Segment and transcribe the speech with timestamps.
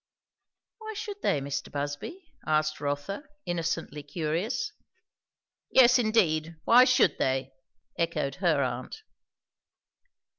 [0.79, 1.71] "Why should they, Mr.
[1.71, 4.71] Busby?" asked Rotha, innocently curious.
[5.69, 7.51] "Yes indeed, why should they?"
[7.99, 9.03] echoed her aunt.